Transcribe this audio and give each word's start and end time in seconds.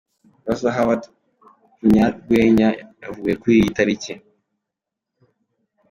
Russel 0.45 0.71
Howard, 0.77 1.03
ukunyarwenya, 1.71 2.69
yavutse 3.01 3.31
kuri 3.41 3.53
iyi 3.59 3.69
tariki. 3.77 4.13